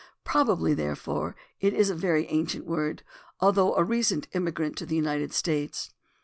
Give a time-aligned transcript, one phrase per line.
[0.23, 3.03] Probably, therefore, it is a very ancient word,
[3.39, 5.91] although a recent immigrant to the United States.